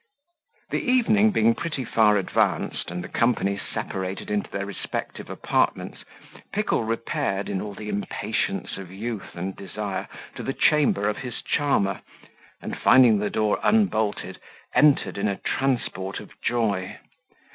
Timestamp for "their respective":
4.49-5.29